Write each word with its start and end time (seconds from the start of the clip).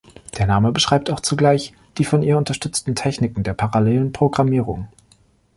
Der 0.39 0.47
Name 0.47 0.71
beschreibt 0.71 1.11
auch 1.11 1.19
zugleich 1.19 1.75
die 1.99 2.05
von 2.05 2.23
ihr 2.23 2.35
unterstützten 2.35 2.95
Techniken 2.95 3.43
der 3.43 3.53
parallelen 3.53 4.11
Programmierung. 4.11 4.87